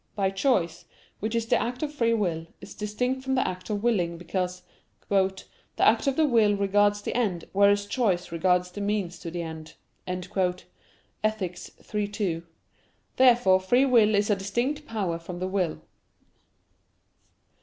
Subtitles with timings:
[0.15, 0.85] But choice,
[1.19, 4.63] which is the act of free will, is distinct from the act of willing, because
[5.09, 5.27] "the
[5.77, 9.75] act of the will regards the end, whereas choice regards the means to the end"
[10.07, 11.59] (Ethic.
[11.93, 12.43] iii, 2).
[13.17, 15.83] Therefore free will is a distinct power from the will.